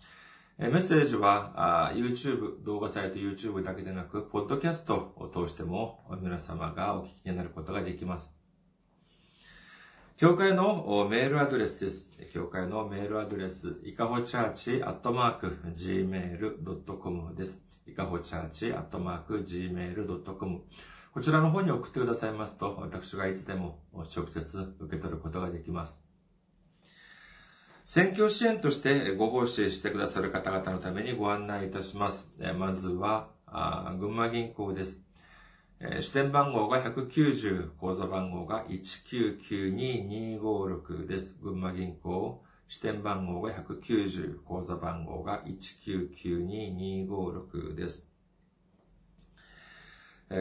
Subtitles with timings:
[0.59, 8.41] えー、メッセージはあ YouTube、動画サイト YouTube だけでなく、ポッドキャストを通しても皆様がお聞きになることができます。
[10.17, 12.11] 教会のメールアドレスです。
[12.33, 17.63] 教会のメールアドレス、いかほチャーチアットマーク gmail.com です。
[17.87, 20.63] いかほチャーチアットマーク gmail.com
[21.13, 26.07] こちらの方に送ってくださいますと、私がいつでも直接受け取ることができます。
[27.89, 32.35] 選挙支援としてご奉仕してくださる方々のためにご案内いたします。
[32.59, 33.29] まずは、
[34.01, 35.05] 群馬銀行です。
[36.01, 41.39] 支店番号が190、口座番号が1992256です。
[41.41, 48.11] 群馬銀行、支店番号が190、口座番号が1992256です。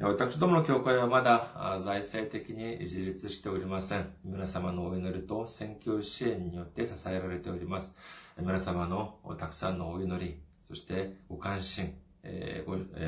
[0.00, 4.14] 私どもの教会はまだ財政的に自立しておりません。
[4.24, 7.96] 皆様のお祈りと選挙支援によって支えられております。
[8.38, 11.96] 皆様のたくさんのお祈り、そしてご関心、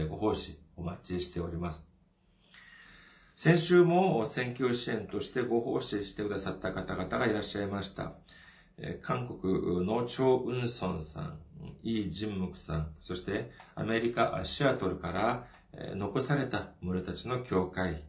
[0.08, 1.88] ご奉仕お待ちしております。
[3.42, 8.12] 先週も選挙支援としてご奉仕してくださった方々がいらっしゃいました。
[9.00, 11.38] 韓国のチョ・ウンソンさん、
[11.82, 15.46] イ・ジンムクさん、そしてアメリカ・シアトルから
[15.94, 18.04] 残された村たちの教会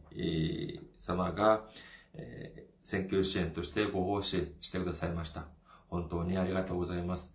[0.98, 1.64] 様が
[2.82, 5.46] 選挙支援としてご奉仕してくださいました。
[5.88, 7.34] 本当にありがとうございます。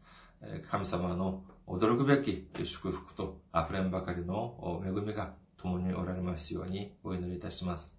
[0.69, 7.97] 神様の驚くべき祝福と溢れんばかりの恵みが共におられますようにお祈りいたします。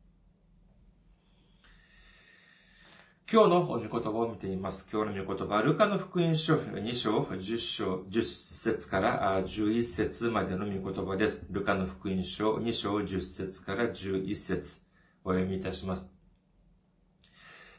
[3.31, 4.89] 今日の御言葉を見ています。
[4.91, 11.47] 今日の御言葉、ルカの福音書2章10章10節から11節までの御言葉です。
[11.51, 14.81] ルカの福音書2章10節から11節
[15.25, 16.11] お読みいたします。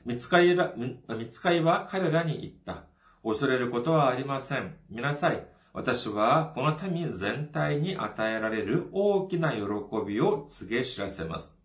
[0.05, 2.85] 見つかいら、見つかいは彼らに言った。
[3.23, 4.77] 恐れることはありません。
[4.89, 5.47] 見なさい。
[5.71, 9.61] 私はこの民全体に与えられる大きな喜
[10.05, 11.55] びを告げ知らせます。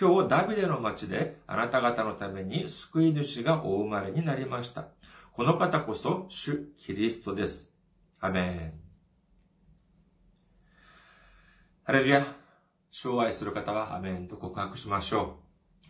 [0.00, 4.86] 今日、ダビデの町であなた方のために救い主がお生まれになりました。
[5.32, 7.74] この方こそ主キリストです。
[8.20, 8.72] アメン。
[11.84, 12.26] ハレルヤ。
[12.90, 15.36] 主を愛する方はアメンと告白しましょ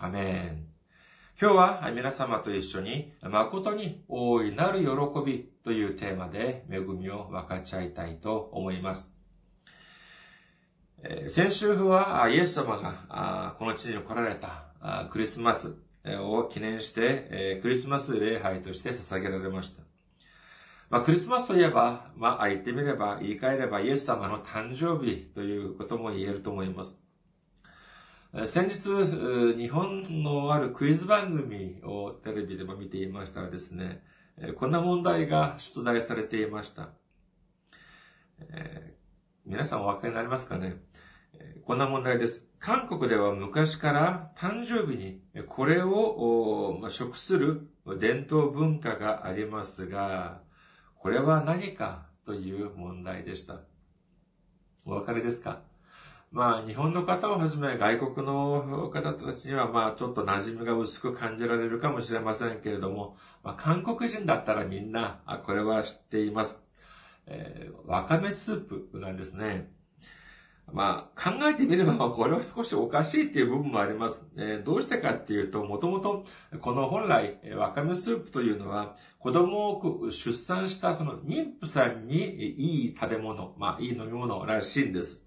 [0.00, 0.04] う。
[0.04, 0.66] アメン。
[1.40, 4.86] 今日は皆様と一緒に誠に大いなる喜
[5.24, 9.14] びというテーマで恵みを分かち合いたいと思います。
[11.28, 15.76] 先週はイエス様がこの地に来られたクリスマス
[16.06, 19.82] を記念してクリスマス礼拝として捧げられました。
[20.90, 27.02] まあ、クリスマスといえば、まあ、言ってみれば、言い換えればイエス様の誕生日ということも言えると思います。
[28.44, 34.04] 先日、日本のあるクイズ番組をテレビでも見ていましたらですね、
[34.56, 36.90] こんな問題が出題されていました。
[38.40, 40.76] えー、皆さんお分かりになりますかね？
[41.64, 42.48] こんな問題です。
[42.58, 50.40] 韓国では昔から誕生日にこれを食する伝統文化がありますが、
[50.96, 53.60] これは何かという問題でした。
[54.84, 55.62] お分かりですか？
[56.34, 66.64] まあ、日本の方をはじめ外国の方たちにはまあ、ちょっと馴染みが薄く感じられるかもしれませんけれども、まあ、韓国人だったらみんな、あ、これは知っています。
[67.28, 69.70] えー、わかめスープなんですね。
[70.72, 74.26] まあ、考えてみれば、これは少しおかしいっていう部分もあります。
[74.36, 76.24] えー、どうしてかっていうと、もともと、
[76.60, 85.23] この本来、わかめスープというのは、子供を出産したその妊婦さんにいい食べ物、まあ、いい飲み物らしいんです。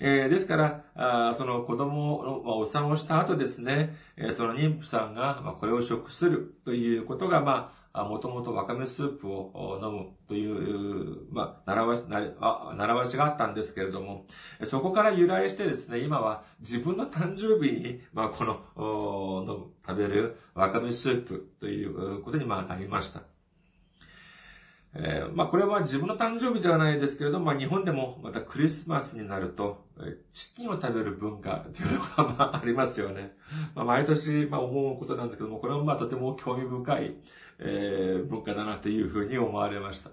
[0.00, 14.26] えー、ですから、あその子供の、まあ、お産をした後ですね、えー、その妊婦さんが、まあ、これを食するということが、まあ、もともとわかめスープを飲むという、まあ、習わし、習わしがあったんですけれども、
[14.64, 23.29] そこから由来してですね、今は自分の誕生日に、まあ、この、飲む、食べるわかめスープということに、まあ、なりました。
[24.92, 29.86] えー、まあこれは自分の誕生日ではないですけれども、まあ日本でもまたクリスマスになると、
[30.32, 33.36] チキンを食べる文化というのがまあありますよね。
[33.74, 37.14] まあ毎年まあ思うことなんですけども、これはまあとても興味深い、
[37.60, 40.10] えー、文化だなというふうに思われました。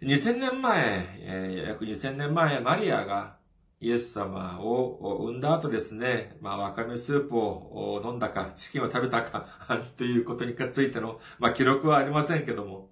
[0.00, 3.36] 2000年前、えー、約2000年前、マリアが
[3.82, 9.48] イエス様を産んだ後ですね、まあ、わかめスープを飲んだか、チキンを食べたか
[9.98, 12.90] ということについての、まあ、記録はありませんけども、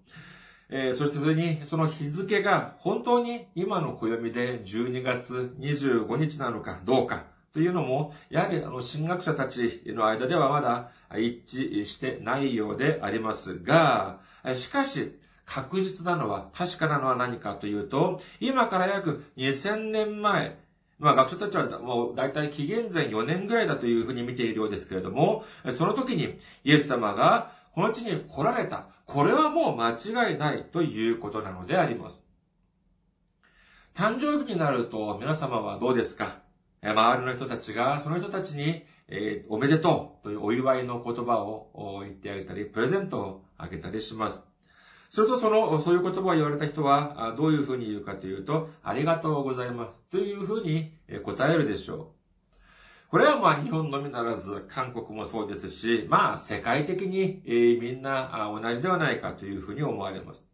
[0.68, 14.18] えー、そしてそれに、その日付が本当に今の暦で12月25日なのかどうかというのも、やはりあの、神学者たちの間ではまだ一致してないようでありますが、
[14.54, 20.56] しかし、確実なのは、確かなのは何かというと、今から約2000年前、
[21.00, 25.44] まあ学者たちはもう大体紀元前4年ぐらいだというふうに見ているようですけれども、
[25.76, 28.86] その時にイエス様がこの地に来られた。
[29.06, 32.22] これはもう間違いないということなのであります。
[33.94, 36.38] 誕生日になると皆様はどうですか？
[36.82, 44.49] 周りの人たちがその人たちに、え、おめでとうというお祝いの言葉を言ってあげたり、プレゼントをあげたりします。
[45.10, 50.00] するとその、そういう言葉を言われた人は、どういうふうに言うかというと、ありがとうございます。
[50.08, 50.92] というふうに
[51.24, 52.06] 答えるでしょう。
[53.10, 57.42] これはまあ日本のみならず、韓国もそうですし、まあ世界的に、
[57.80, 60.46] みんな同じではないかというふうに思われます。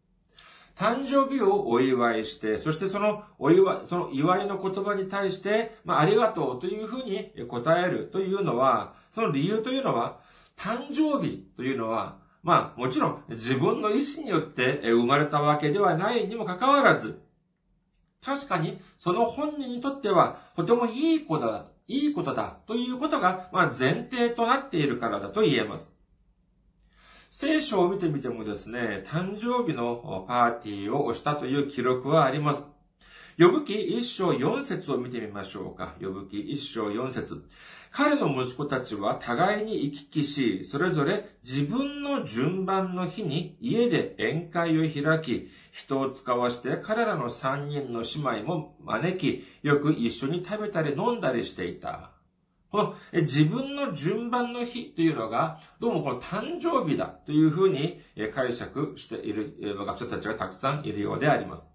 [0.75, 10.19] 誕生日をお祝いして、そしてそのお祝い、その祝いの言葉に対して、まあありがとうというふうに答えるというのは、その理由というのは、
[10.57, 17.19] 誕生日というのは、まあ、もちろん自分の意思によって生まれたわけではないにもかかわらず、
[18.23, 25.93] 確かにその本人にとってはとてもいいことだ、いいことだということが、まあ、前提となっているからだと言えます。
[27.29, 32.65] 聖書を見てみてもですね、誕生日のパーティーをしたという記録はあります。
[33.37, 35.95] 呼ぶ記一章四節を見てみましょうか。
[35.99, 37.43] 呼ぶ記一章四節。
[37.91, 52.11] 彼の息子たちは互いに行き来し、それぞれ自分の順番の日に家で宴会を開き、人を使わして彼らの三人の姉妹も招き、よく一緒に食べたり飲んだりしていた。
[52.69, 58.01] この自分の順番の日というのが、どうもこの誕生日だというふうに
[58.33, 59.55] 解釈している
[59.85, 61.69] 学者たちがたくさんいるようであります。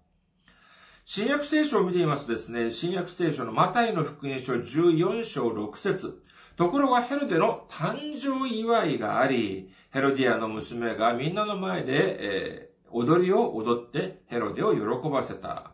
[1.05, 6.21] 新約聖書を見てみますとですね、新約聖書のマタイの福音書14章6節
[6.55, 15.73] ところがヘロデの誕生祝いがあり、ヘロディアの娘がみんなの前で、えー、踊りを踊ってヘロデを喜ばせた。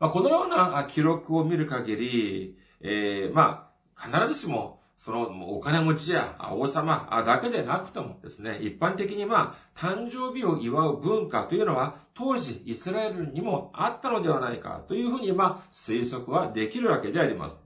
[0.00, 17.56] まあ、このような記録を見る限り、えー、まあ、必ずしもそのお金持ちや王様だけでなくてもですね、一般的にまあ、誕生日を祝う文化というのは、当時イスラエルにもあったのではないかというふうにまあ、推測はできるわけであります。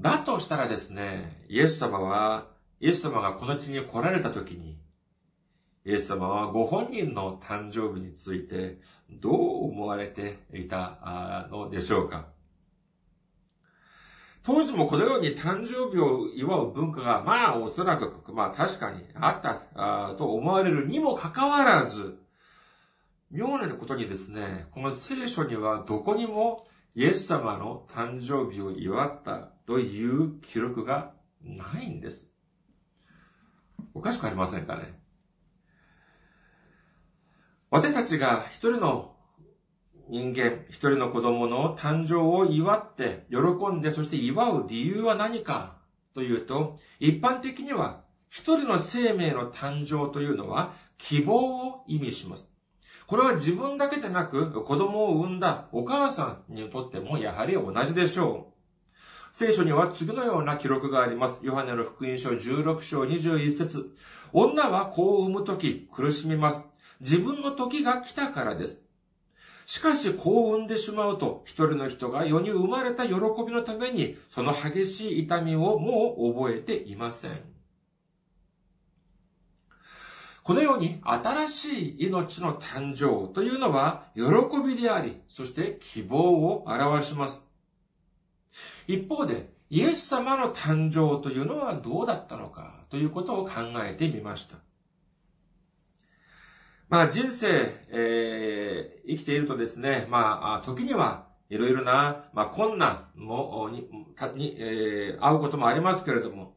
[0.00, 2.48] だとしたらですね、イエス様は、
[2.80, 4.80] イエス様がこの地に来られた時に、
[5.84, 12.31] イエス様はご本人の誕生日についてどう思われていたのでしょうか？
[14.44, 22.18] 当時もこのように誕生日を祝う文化が、まあおそらく、まあ確かにあったと思われるにもかかわらず、
[23.30, 32.32] 妙なことにですね、この聖書にはどこにもイエス様の誕生日を祝ったという記録がないんです。
[33.94, 34.98] おかしくありませんかね
[37.70, 39.11] 私たちが一人の
[40.12, 45.78] 人間、一人の子供の誕生を祝って、喜んで、そして祝う理由は何か？
[46.14, 52.52] というと、一般的には、一人の生命の誕生というのは、希望を意味します。
[53.06, 58.94] これは自分だけでなく、子供を産んだお母さんにとってもやはり同じでしょう。
[59.32, 61.40] 聖書には次のような記録があります。
[61.42, 63.96] ヨハネの福音書16章21節
[64.34, 66.68] 女は子を産むとき苦しみます。
[67.00, 68.84] 自分の時が来たからです。
[69.72, 77.40] しかし、こう産んでしまうと、一人の人が世に生まれた喜びのために、その激しい痛みをもう覚えていません。
[80.42, 84.22] このように新しい命の誕生というのは喜
[84.62, 87.42] びであり、そして希望を表します。
[88.86, 94.58] 一方で、イエス様の誕生というのはどうだったのかということを考えてみました。
[96.92, 103.88] まあ人生、えー、生きているとですね、まあ時にはいろいろな、まあ困難も、に、
[104.34, 106.54] にえー、会うこともありますけれども、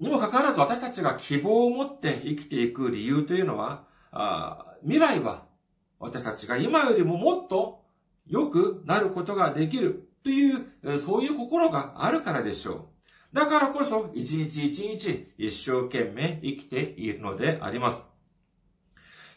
[0.00, 5.44] にもかかわらず私たちが希望を持って生きていく理由というのは、あ未来は
[6.00, 7.84] 私たちが今よりももっと
[8.26, 12.72] 良くなることができるという、そういう心があるからでしょ
[13.32, 13.36] う。
[13.36, 18.17] だからこそ、一日一日一生懸命生きているのであります。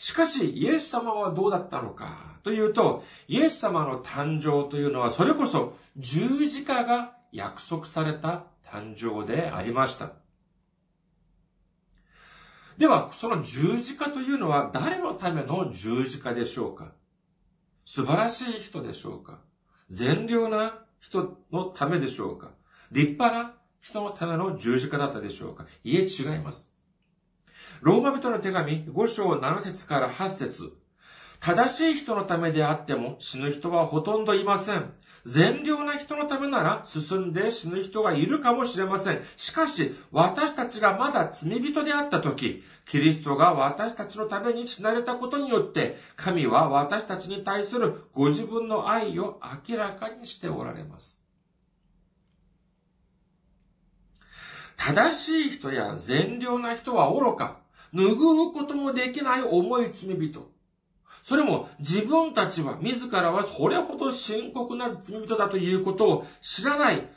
[0.02, 2.40] しかし、イエス様はどうだったのか？
[2.42, 10.14] というと、イエス様の誕生というのは、それこそ十字架が約束された誕生でありました。
[12.80, 16.94] では、その十字架というのは誰のための十字架でしょうか？
[17.86, 19.38] 素晴らしい人でしょうか？
[19.88, 22.54] 善良な人のためでしょうか？
[22.92, 25.68] 立派な人のための十字架だったでしょうか？
[25.84, 26.72] いえ、違います。
[27.82, 30.74] ローマ人の手紙5章7節から8節
[31.40, 34.94] 正しい人のためであっても死ぬ人はほとんどいません。
[35.26, 39.22] 善良な人のためなら進んで死ぬ人がいるかもしれません。
[39.36, 51.24] しかし、私たちがまだ罪人であった時、キリストが私たちのために死なれたことによって、神は私たちに対するご自分の愛を明らかにしておられます。
[54.78, 57.61] 正しい人や善良な人は愚か、
[57.94, 60.52] 拭うこともできない重い罪人。
[61.24, 67.08] それも自分たちは自らはそれほど深刻な罪人だということを知らない。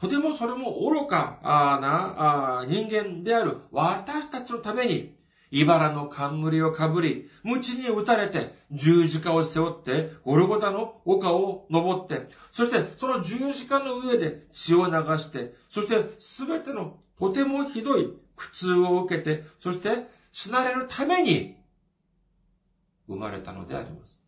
[0.00, 5.14] とてもそれも愚かな人間である私たちのために、
[5.50, 21.56] 茨の冠をかぶり、鞭に打たれて、十字架を背負って、ゴルゴタの丘を登って、そしてその十字架の上で血を流して、そしてすべてのとてもひどい苦痛を受けて、そして死なれるために、
[23.06, 24.22] 生まれたのであります。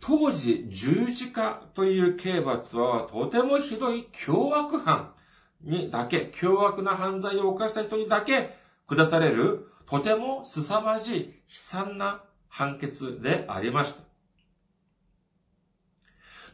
[0.00, 5.14] 当時、十字架という刑罰はとてもひどい凶悪犯
[5.62, 8.54] にだけ、凶悪な犯罪を犯した人にだけ
[8.86, 14.04] 下される、とても凄まじい悲惨な判決でありました。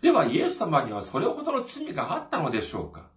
[0.00, 3.11] では、イエス様にはそれほどの罪があったのでしょうか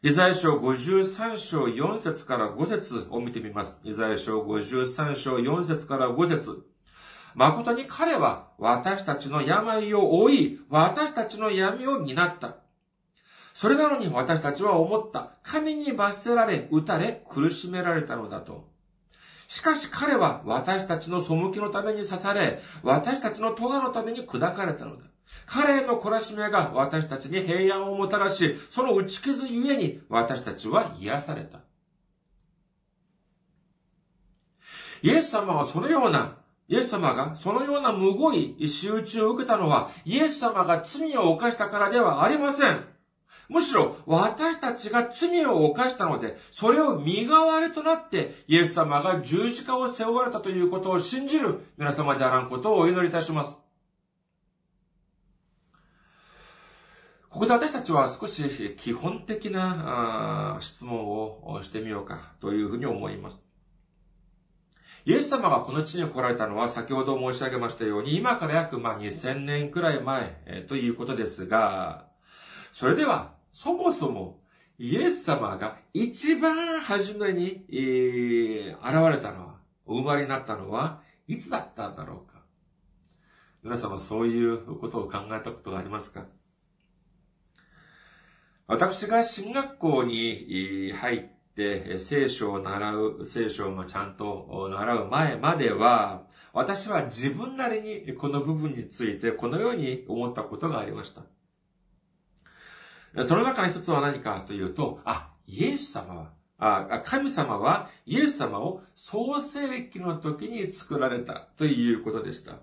[0.00, 3.80] イザヤ書53章4節から5節を見てみます。
[3.82, 6.64] イザヤ書53章4節から5節
[7.34, 12.58] 誠に彼は私たちの病を負い、私たちの闇を担った。
[13.52, 15.32] それなのに私たちは思った。
[15.42, 18.67] 神に罰せられ、打たれ、苦しめられたのだと。
[19.48, 25.04] しかし彼は私たちの背きのために刺され、私たちの咎のために砕かれたのだ。
[25.46, 31.60] 彼への懲らしめが私たちに平安をもたらし、その打ち傷ゆえに私たちは癒された。
[35.02, 36.36] イエス様はそのような、
[36.68, 42.84] イエス様がそのようなむごい仕打ちを受けたのは、イエス様が罪を犯したからではありません。
[43.48, 53.62] むしろ私たちが罪を犯したので、それを身代わりとなってイエス様が十字架を背負われたということを信じる皆様であらんことをお祈りいたします。
[57.30, 63.42] ここで私たちは少し基本的な質問をしてみようかというふうに思います。
[65.04, 72.08] イエス様がこの地に来られたのは先ほど申し上げましたように今から約ま2000年くらい前ということですが、
[72.72, 74.38] それではそもそも
[74.78, 82.40] イエス様が一番初めに、えー、現れたのは、お生まれになったのはいつだったんだろうか？
[83.64, 86.26] 皆様そういうことを考えたことがありますか？
[88.68, 91.22] 私が進学校に入っ
[91.56, 96.22] て聖書を習う、聖書をちゃんと習う前までは、
[96.52, 101.22] 私は自分なりにこの部分についてこのように思ったことがありました。
[103.22, 112.56] その中の一つは何かというと、あ、イエス様は、あ神様はイエス様を創世記の時に作られたということでした。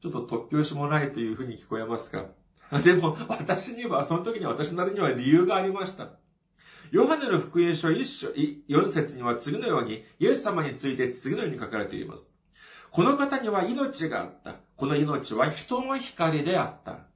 [0.00, 2.26] ちょっと突拍子もないというふうに聞こえますか
[2.82, 6.08] でも、私には、その時に私なりには理由がありました。
[6.90, 12.30] ヨハネの福音書一章、4節には次のように、イエス様について次のように書かれています。
[12.90, 14.56] この方には命があった。
[14.76, 17.06] この命は人の光であった。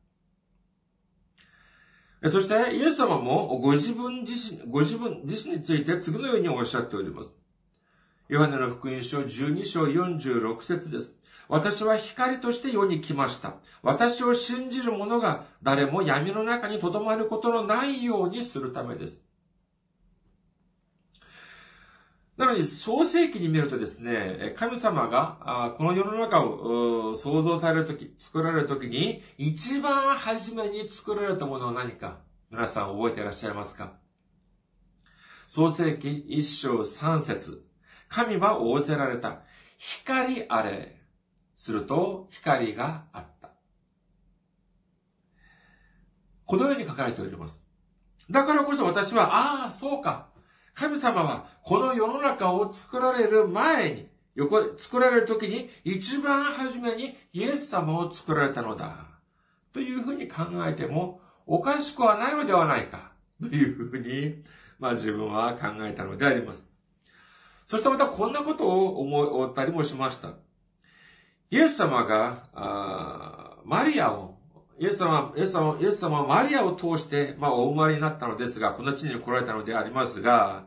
[2.24, 7.34] そしてイエス様もご自分自身、ご自分自身について次のようにおっしゃっております。
[8.28, 11.18] ヨハネの福音書12章46節です。
[11.48, 13.56] 私は光として世に来ました。
[13.82, 19.24] 私を信じる者が誰も闇の中に留まることのないようにするためです。
[22.36, 32.18] なのに、創世記に見るとですね、神様が、この世の中を創造されるとき、作られるときに、一番初めに作られたものは何か、
[32.50, 33.94] 皆さん覚えていらっしゃいますか？
[35.46, 37.64] 創世記一章三節
[38.08, 39.40] 神は仰せられた。
[39.78, 41.00] 光あれ。
[41.54, 43.50] すると、光があった。
[46.44, 47.64] このように書かれております。
[48.30, 50.28] だからこそ私は、ああ、そうか。
[50.74, 59.08] 神様はこの世の中を作られる前に、横作られる時に一番初めにイエス様を作られたのだ。
[59.72, 63.10] というふうに考えてもおかしくはないのではないか。
[63.42, 64.44] というふうに、
[64.78, 66.70] まあ自分は考えたのであります。
[67.66, 70.34] そしてまたこんなことを思ったりもしました。
[71.50, 74.38] イエス様が、マリアを、
[74.78, 80.66] イエス様、イエス様、イエス様はマリアを通して、まあ、お生まれになったのですが、この地に来られたのでありますが、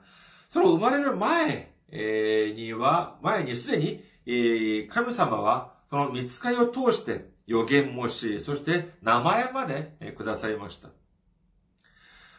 [0.49, 10.89] その生まれる前には、前にすでに、神様は、その見つかりを通して予言もし、そして名前までくださいました。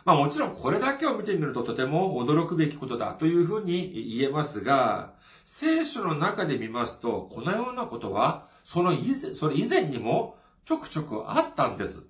[0.05, 5.14] まあもちろんこれだけを見てみるととても驚くべきことだというふうに言えますが、
[5.45, 12.10] 聖書の中で見ますと、このようなことは、その以前、それ以前にもちょくちょくあったんです。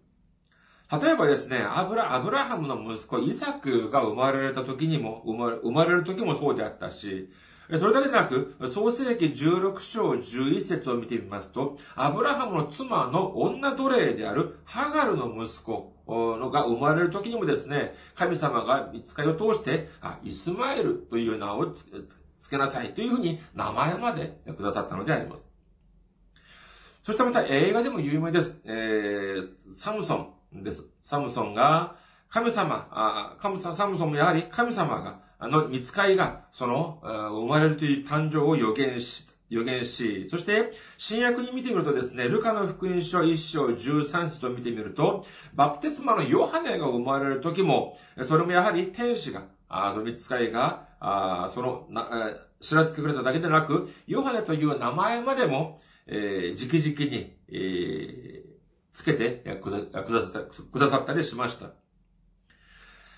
[0.90, 7.30] 例えばですね、アブラ、アブラハムの息子イサクが生まれた時にも、生まれ生まれる時もそうであったし、
[7.78, 21.72] それだけでなく、創世記16章11節を見てみますと、アブラハムの妻の女奴隷であるハガルの息子のが生まれる時にもですね、神様が見つかりを通して、あ、イスマエルという名を
[22.40, 25.46] つけなさいというふうに名前までくださったのであります。
[27.04, 28.60] そしてまた映画でも有名です。
[28.64, 30.88] えー、サムソンです。
[31.02, 31.96] サムソンが、
[32.28, 52.08] 神様、あサムソンもやはり神様が、あの、見つかりが、その、生まれるという誕生を予言し、予言し、そして、新約に見てみるとですね、ルカの福音書1章13節を見てみると、バプテスマのヨハネが生まれる時も、それもやはり天使が、あその見つかりが、あそのな、
[52.60, 58.49] 知らせてくれただけでなく、ヨハネという名前までも、えー、直々に、えー、
[58.92, 61.70] つけてくだくださったりしました。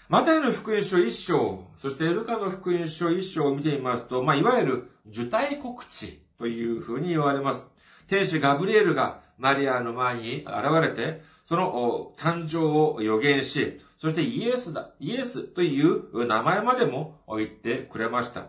[0.09, 7.67] マタイの福音書一章、そしてエルカの福音書一章を見てみますと、まあ、いわゆる受胎告知というふうに言われます。
[8.09, 10.49] 天使ガブリエルがマリアの前に現
[10.83, 18.49] れて、その誕生を予言し、そしてイエスだ、イエスという名前までも言ってくれました。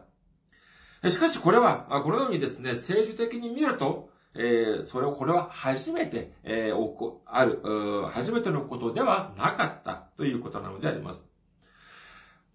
[1.10, 7.62] しかしこれは、このようにですね、政治的に見ると、えー、それを、これは初めて、えー、ある、
[8.10, 11.26] 初めてのことではなかったということなのであります。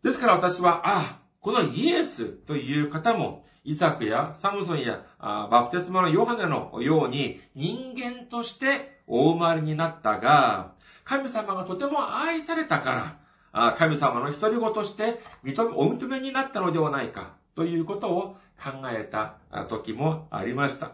[0.02, 10.72] ですから私は、あ、このイエスという方も、イサクやサムソンやバプテスマのヨハネのように人間としてお生まれになったが、
[11.04, 13.18] 神様がとても愛されたか
[13.52, 19.36] ら、神様の独り子として認め、お認めになったのではないかということを考えた
[19.68, 20.92] 時もありました。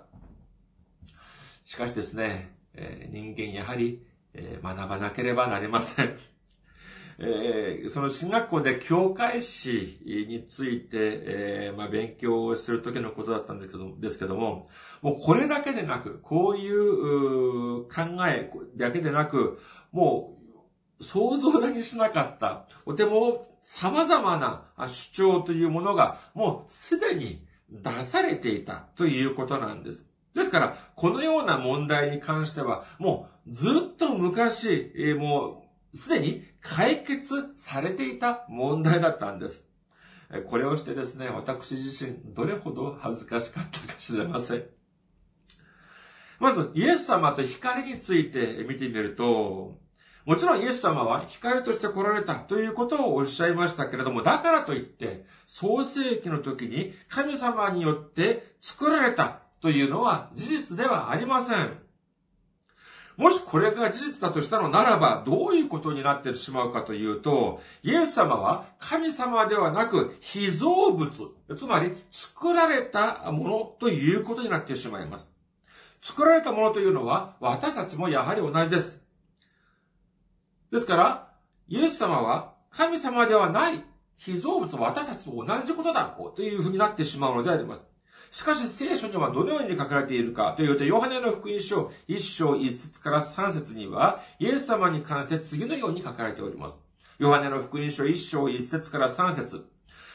[1.64, 6.18] しかしですね、え人間やはり、え学ばなければなりません。
[7.18, 9.98] え、その進学校で教会史
[10.28, 14.68] について、え、まあ、勉強をする時のことだったんですけどですけども、
[15.00, 19.58] もうこれだけでなく、こういう考えだけでなく、
[19.92, 20.38] も
[21.00, 30.13] う想像だにしなかった、とても様々な主張というものが、もうすでに出されていたということなんです。
[30.34, 39.70] ですから、このような問題に関しては、もうずっと昔、えー、もうすでに解決されていた問題だったんです。
[40.46, 44.64] これをしてですね、私自身どれほど恥ずかしかったか知れません。
[46.40, 49.78] まず、イエス様と光について見てみると、
[50.24, 61.72] もちろんイエス様は光として来られたということをおっしゃいましたけれども、だからといって、創世記の時に神様によって作られたというのは事実ではありません。
[63.16, 71.10] もしこれが事実だとしたのならば、どういうことになってしまうかというと、イエス様は神様ではなく被造物、
[71.56, 75.32] つまり作られたものということになってしまいます。
[76.02, 79.02] 作られたものというのは私たちもやはり同じです。
[80.72, 81.32] ですから、
[81.68, 83.82] イエス様は神様ではない
[84.18, 87.93] 被造物私たちと同じことだというふうになってしまうのであります。
[88.34, 96.80] しかし聖書にはどのように書かれているかというと、ヨハネの福音書1章1節から3節には、イエス様に関して次のように書かれております。
[97.20, 99.64] ヨハネの福音書1章1節から3節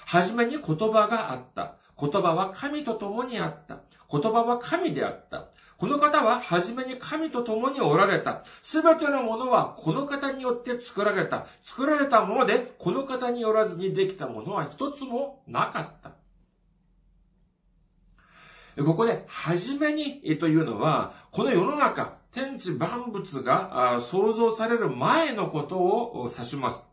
[0.05, 1.75] はじめに言葉があった。
[1.97, 3.77] 言葉は神と共にあった。
[4.11, 5.47] 言葉は神であった。
[5.77, 8.43] この方は初めに神と共におられた。
[8.61, 11.45] すべてのものはこの方によって作られた。
[11.63, 16.18] 作られたもので、この方によらずにできたものは一つもなかった。
[18.85, 26.85] ここで、初めにというのは、この世の中、天地万物が創造される前のことを指します。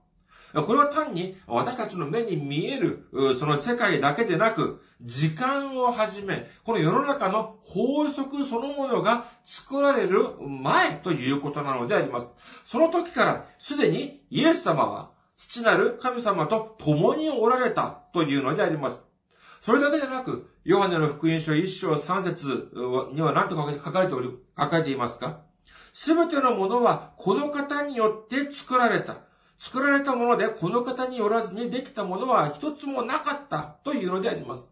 [0.55, 12.33] これは単に私たちの目に見える、その世界だけでなく、時間をはじめ、この世の中の法則そのものが作られる前ということなのであります。
[12.65, 19.05] その時からすでにイエス様は父なる神様と共におられたというのであります。
[19.61, 22.71] それだけでなく、ヨハネの福音書1章3節
[23.13, 25.41] には何と書かれており、書かれていますか？
[25.93, 29.19] すべてのものはこの方によって作られた。
[29.59, 34.71] 作られたものでこの方によらずにできたものは一つもなかったというのであります。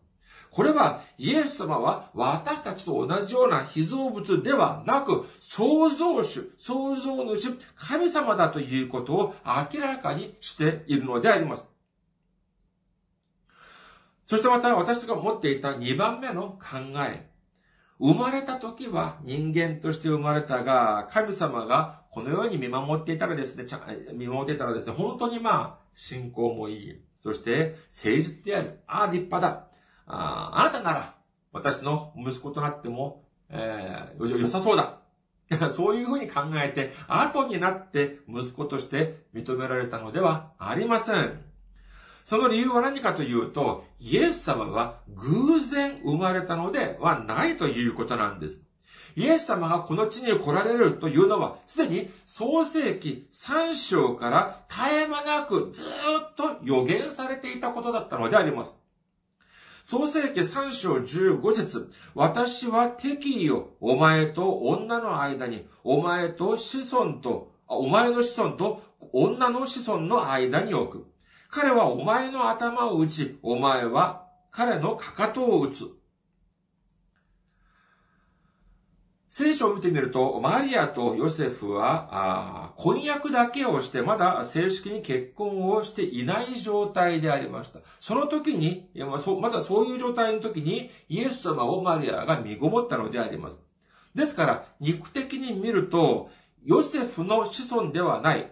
[0.51, 11.69] これは、イエス様は私たちと同じような被造物ではなく、創造主、創造主、神様だということを明らかにしているのであります。
[14.27, 17.29] そしてまた私が持っていた2番目の考え。
[17.99, 23.67] 生まれた時は人間として生まれたが、神様がこのように見守っていたらですね、
[24.13, 27.01] 見守っていたらですね、本当にまあ、信仰もいい。
[27.23, 28.81] そして、誠実である。
[28.87, 29.67] ああ、立派だ。
[30.07, 31.15] あああなたなら、
[31.53, 34.99] 私の息子となっても、えー、良さそうだ。
[35.73, 41.54] そういうふうに考えて、後になって息子として認められたのではありません。
[42.25, 48.65] その理由は何かというと、イエス様は偶然生まれたのではないということなんです。
[49.15, 58.81] イエス様がこの地に来られるというのは、すでに創世記3章から絶え間なくずっと予言されていたことだったのであります。
[59.83, 68.83] 創世記3章15節私は敵意をお前と女の間に、お前と子孫と、お前の子孫と
[69.13, 71.14] 女の子孫の間に置く。
[71.55, 75.89] 彼はお前の頭を打ち、お前は彼のかかとを打つ。
[79.29, 87.79] 聖書を見てみると、マリアとヨセフは、婚約だけをして、まだ正式に結婚をしていない状態でありました。
[88.01, 88.91] その時に、
[89.41, 93.65] まだそういう状態の時に、イエス様をマリアが身ごもったのであります。
[94.13, 96.31] ですから、肉的に見ると、
[96.65, 98.51] ヨセフの子孫ではない、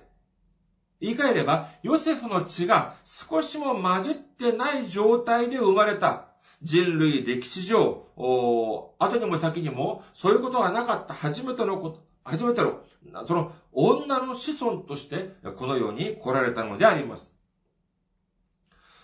[1.03, 6.29] 言い換えれば、ヨセフの血が少しも混じってない状態で生まれた
[6.63, 12.81] 人類歴史上、後にも先にも、そういうことがなかった初めてのこと、初めての、
[13.27, 17.32] その女の子孫として、この世に来られたのであります。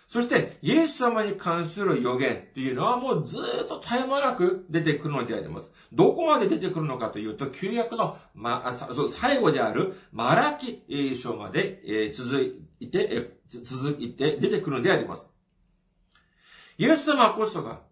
[0.09, 5.71] そして、イエス様に関する予言というのはもうずっと絶え間なく出てくるのであります。
[5.93, 8.75] どこまで出てくるのかというと、旧約の、ま、
[9.11, 10.83] 最後であるマラキ
[11.15, 15.29] 書まで続いて、続いて出てくるのであります。
[16.79, 17.83] イエス様こそが、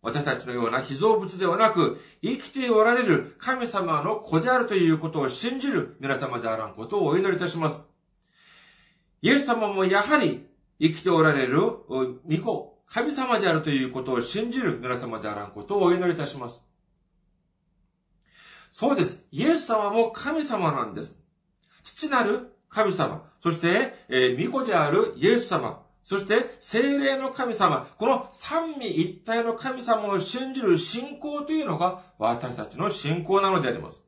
[0.00, 7.84] 私たちのような被造物ではなく、生きておられる神様の子であるということを信じる皆様であらんことをお祈りいたします。
[9.20, 10.48] イエス様もやはり
[10.80, 16.64] 生きておられる御子、神様であるということを信じる皆様であらんことをお祈りいたします。
[18.72, 19.24] そうです。
[19.30, 21.20] イエス様も神様なんです。
[21.82, 34.02] 父なる神様、そして、えー、御子であるイエス様、そして、精霊の神様、この三位一体の神様を信じる信仰というのが私たちの信仰なのであります。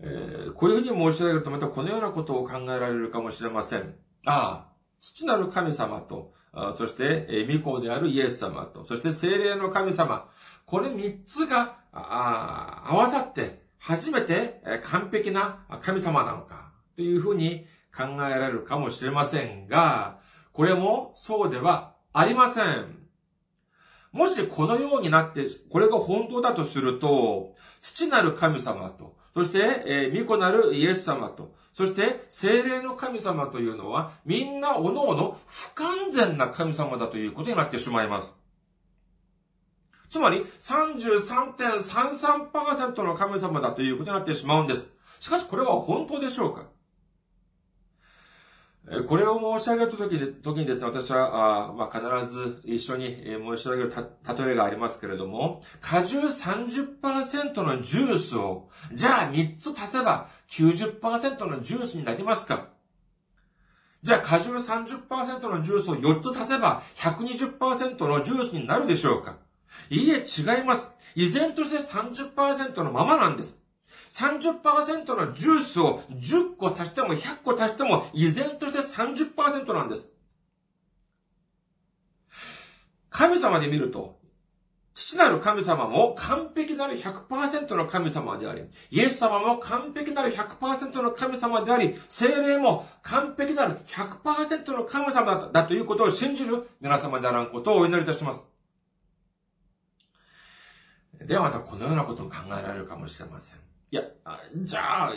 [0.00, 3.94] えー、こういうふうに申し上げるとまたこのようなことを考えられるかもしれません。
[4.24, 6.32] ああ、父なる神様と、
[6.74, 10.28] そして、えー、御子であるイエス様と、そして精霊の神様。
[10.66, 20.18] これ三つが、あ合わさって、初めて完璧な神様なのか、というふうに考えられるかもしれませんが、
[20.52, 22.98] これもそうではありません。
[24.12, 38.36] もしこのようになって、これが本当だとすると、父なる神様と、そして、えー、御子なるイエス様と、そして、精霊の神様というのは、みんな各々不完全な神様だということになってしまいます。
[40.10, 44.90] つまり、33.33%の神様だということになってしまうんです。
[45.20, 46.64] しかし、これは本当でしょうか？
[49.06, 62.68] これを申し上げた時に時にですね、私は、あまあ、必ず一緒に申し上げる例えがありますけれども、果汁30%のジュースを、じゃあ3つ足せば90%のジュースになりますか
[64.00, 69.36] じゃあ果汁30%のジュースを4つ足せば120%のジュースになるでしょうか
[69.90, 70.94] いいえ、違います。
[71.14, 73.62] 依然として30%のままなんです。
[74.10, 80.08] 30%のジュースを10個足しても100個足しても依然として30%なんです。
[83.10, 84.18] 神様で見ると、
[84.94, 98.42] 父なる神様も完璧なる100%の神様であり、イエス様も完璧なる100%の神様であり、精霊も完璧なる100%の神様だということを信じる皆様であらんことをお祈りいたします。
[101.20, 103.58] ではまたこのようなことも考えられるかもしれません。
[103.90, 104.02] いや、
[104.56, 105.12] じゃあ、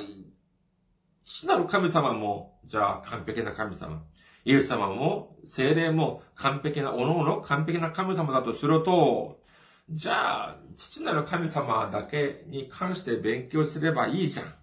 [1.23, 4.03] 父なる神様も、じゃあ完璧な神様。
[4.45, 9.41] イエス様も、精霊も完璧な、おのおの完璧な神様だとすると、
[9.89, 14.53] じゃあ、父なる神様だけに関して勉強すればいいじゃん。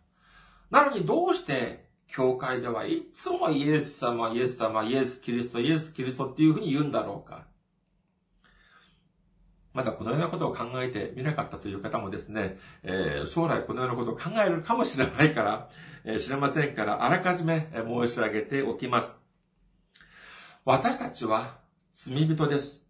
[0.71, 7.47] なのにどうして、教会ではいつもイエス様、イエス様、イエス・キリスト、イエス・キリストっていうふうに言うんだろうか。
[9.75, 15.69] まだこのようなことを考えてみなかったという方もですね、えー、将来このようなことを考えるかもしれないから、
[16.05, 19.17] えー、知れませんから、あらかじめ申し上げておきます。
[20.65, 21.59] 私たちは
[21.93, 22.87] 罪人です。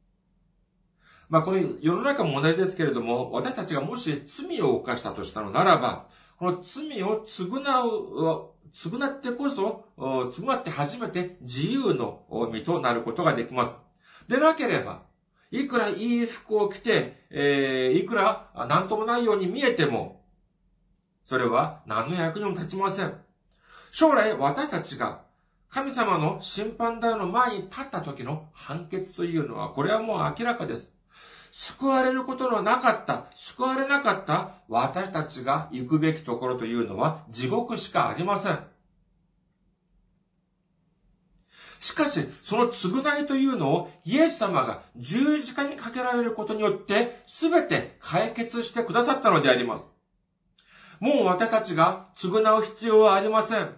[1.28, 6.06] まあ、この世の中も同じですけれども、私たちがもし罪を犯したとしたのならば、
[6.38, 13.76] この罪を償う、償ってこそ、償って初めて自由の身となることができます。
[14.26, 15.02] でなければ、
[15.50, 20.22] いくらいい服を着て、えー、いくら何ともないように見えても、
[21.24, 23.14] それは何の役にも立ちません。
[23.90, 25.22] 将来私たちが
[25.70, 30.96] 神様の審判台の前に立った時の判決というのは、これはもう明らかです。
[31.50, 38.60] 救われることのなかった、救われなかった私たちが行くべきところというのは地獄しかありません。
[41.80, 49.88] しかし、その償いというのをイエス様が十字架にかけられることによって、すべて解決してくださったのであります。
[51.00, 53.70] もう私たちが償う必要はありません。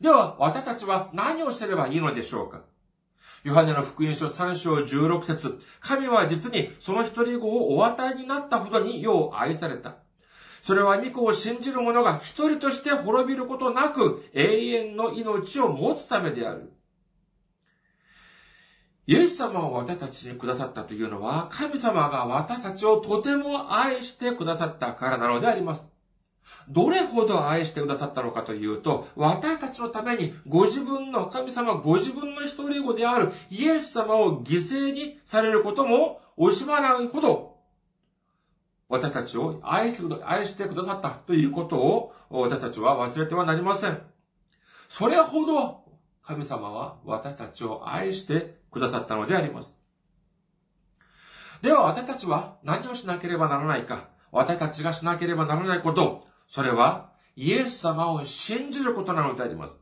[0.00, 2.62] では、私たちは何をすればいいのでしょうか
[3.44, 9.96] ヨハネの福音書3章16節神は実にその一人子をお与えになったほどに世を愛された。
[10.62, 16.72] それは御子を信じる者が一人として滅びることなく永遠の命を持つためである。
[19.08, 25.88] イエス様を私たちにくださったというのは、神様が私たちをとても愛してくださったからなのであります。
[26.68, 37.56] どれほど愛してくださったのかというと、私たちのためにご自分の神様ご自分の一人子であるイエス様を犠牲にされることも惜しまないほど、
[38.90, 44.02] 私たちを愛してくださったということを私たちは忘れてはなりません。
[44.86, 45.84] それほど
[46.22, 49.78] 神様は私たちを愛してくださったのであります。
[51.62, 59.78] では私たちは何をしなければならないか私たちがしなければならないこと、それはイエス様を信じることなのであります。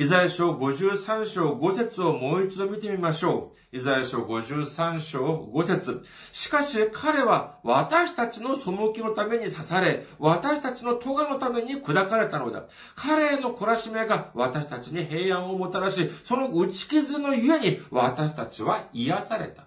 [0.00, 3.76] イザヤ書53章5節をもう一度見てみましょう。
[3.76, 12.66] イザヤ書53章5節しかし彼は私たちの背きのために刺され、私たちの咎のために砕かれたのだ。
[12.94, 19.64] 彼への懲らしめが私たちに平安をもたらし、その打ち傷のゆえに私たちは癒された。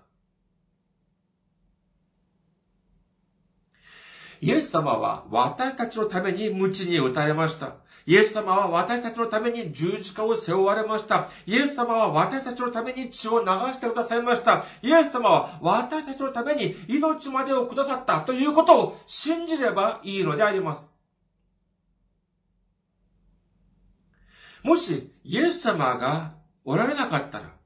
[4.40, 7.76] イエス様は私たちのために鞭に打たれました。
[8.06, 11.30] イエス様は私たちのために十字架を背負われました。
[11.46, 14.64] イエス様は私たちのために血を流してくださいました。
[14.82, 20.88] イエス様は私たちのために命までをくださったということを信じればいいのであります。
[24.64, 27.61] もし、イエス様がおられなかったら、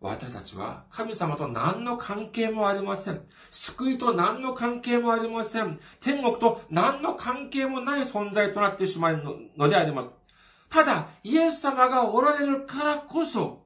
[0.00, 3.20] 私たちは神様と何の関係もありません。
[3.50, 5.80] 救いと何の関係もありません。
[6.00, 10.14] 天国と何の関係もない存在となってしまうのであります。
[10.70, 13.64] ただ、イエス様がおられるからこそ、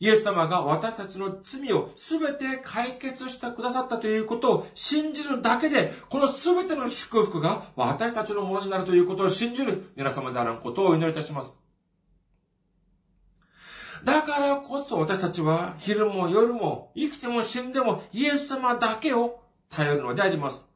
[0.00, 11.67] イエス様が私たちの罪をすべて解決してくださったということを信じるだけで、このすべての祝福が私たちのものになるということを信じる皆様であることをお祈りいたします。
[14.04, 20.66] だからこそ私たちは昼も夜も生きても死んでもイエス様だけを頼るのであります。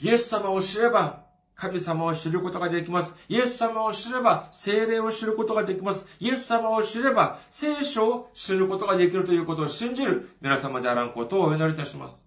[0.00, 3.14] イエス様を知れば神様を知ることができます。
[3.28, 6.04] イエス様を知れば精霊を知ることができます。
[6.20, 12.26] イエス様を知れば聖書を知ることができるということを信じる皆様であらんことをお祈りいたします。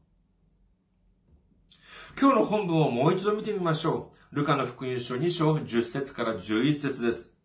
[2.19, 4.35] 今日の本文をもう一度見てみましょう。
[4.35, 7.38] ルカの福音書2章10節から11節です。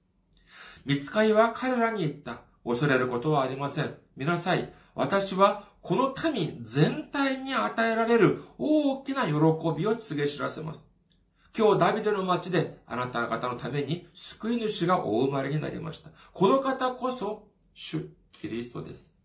[0.85, 2.43] 見つかりは彼らに言った。
[2.65, 3.95] 恐れることはありません。
[4.17, 4.73] 見なさい。
[4.95, 9.33] 私はこの民全体に与えられる大きな喜
[9.77, 10.89] びを告げ知らせます。
[11.57, 16.11] 今日ダビデの町であなた方のために救い主がお生まれになりました。
[16.33, 19.17] この方こそ主キリストです。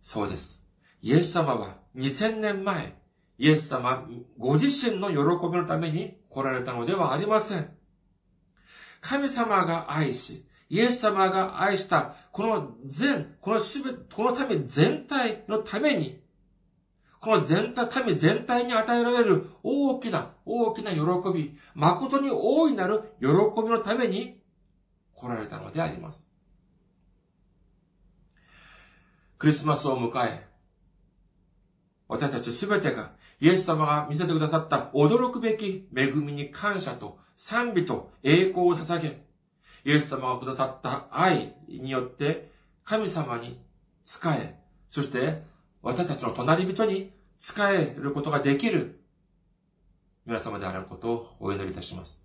[0.00, 0.64] そうです。
[1.02, 2.96] イエス様は2000年前、
[3.38, 5.16] イエス様ご自身の喜
[5.48, 7.77] びのために来られたのではありません。
[9.00, 16.20] 神様が愛し、イエス様が愛した、この全、このすべ、この民全体のために、
[17.20, 20.98] この全体、民全体に与えられる大きな、大きな喜
[21.32, 23.26] び、誠に大いなる喜
[23.62, 24.40] びのために
[25.14, 26.28] 来られたのであります。
[29.38, 30.46] クリスマスを迎え、
[32.08, 39.24] 私たちすべてがイエス様が見せてくださった驚くべき恵みに感謝と賛美と栄光を捧げ、
[39.84, 42.50] イエス様がくださった愛によって
[42.84, 43.60] 神様に
[44.04, 45.42] 仕え、そして
[45.82, 49.00] 私たちの隣人に仕えることができる
[50.26, 52.22] 皆様であることをお祈りいたします。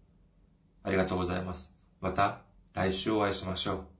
[0.84, 1.76] ありがとうございます。
[2.02, 2.42] また
[2.74, 3.93] 来週お会いしましょう。